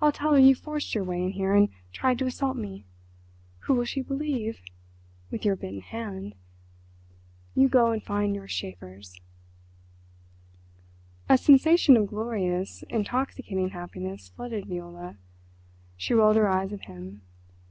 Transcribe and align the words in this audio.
"I'll 0.00 0.10
tell 0.10 0.32
her 0.32 0.38
you 0.38 0.54
forced 0.54 0.94
your 0.94 1.04
way 1.04 1.22
in 1.22 1.32
here 1.32 1.52
and 1.52 1.68
tried 1.92 2.18
to 2.20 2.24
assault 2.24 2.56
me. 2.56 2.86
Who 3.66 3.74
will 3.74 3.84
she 3.84 4.00
believe?—with 4.00 5.44
your 5.44 5.54
bitten 5.54 5.82
hand. 5.82 6.34
You 7.54 7.68
go 7.68 7.90
and 7.92 8.02
find 8.02 8.34
your 8.34 8.46
Schäfers." 8.48 9.20
A 11.28 11.36
sensation 11.36 11.98
of 11.98 12.06
glorious, 12.06 12.84
intoxicating 12.88 13.68
happiness 13.68 14.30
flooded 14.34 14.64
Viola. 14.64 15.18
She 15.98 16.14
rolled 16.14 16.36
her 16.36 16.48
eyes 16.48 16.72
at 16.72 16.86
him. 16.86 17.20